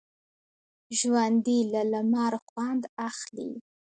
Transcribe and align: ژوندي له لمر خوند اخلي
ژوندي 0.97 1.59
له 1.73 1.81
لمر 1.91 2.33
خوند 2.47 2.83
اخلي 3.09 3.51